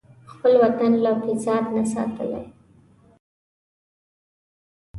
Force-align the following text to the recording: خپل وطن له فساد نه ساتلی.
خپل 0.31 0.53
وطن 0.63 0.91
له 1.03 1.11
فساد 1.23 1.63
نه 1.75 1.83
ساتلی. 1.93 2.43